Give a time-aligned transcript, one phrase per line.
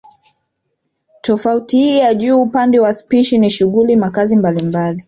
[1.21, 4.99] Tofauti hii ya juu upande wa spishi ni shughuli makazi mbalimbali